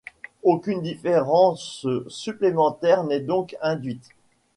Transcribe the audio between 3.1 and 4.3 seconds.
donc induite.